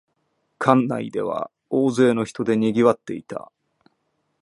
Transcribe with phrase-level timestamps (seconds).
[0.57, 3.51] 館内では大勢の人でにぎわっていた